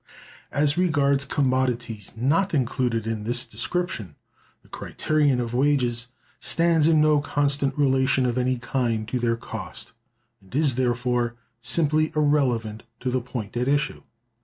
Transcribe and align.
As 0.51 0.79
regards 0.79 1.25
commodities 1.25 2.11
not 2.17 2.55
included 2.55 3.05
in 3.05 3.23
this 3.23 3.45
description, 3.45 4.15
the 4.63 4.67
criterion 4.67 5.39
of 5.39 5.53
wages 5.53 6.07
stands 6.39 6.87
in 6.87 6.99
no 7.01 7.19
constant 7.21 7.77
relation 7.77 8.25
of 8.25 8.35
any 8.35 8.57
kind 8.57 9.07
to 9.09 9.19
their 9.19 9.37
cost, 9.37 9.93
and 10.41 10.55
is, 10.55 10.73
therefore, 10.73 11.35
simply 11.61 12.11
irrelevant 12.15 12.81
to 13.01 13.11
the 13.11 13.21
point 13.21 13.55
at 13.55 13.67
issue. 13.67 14.01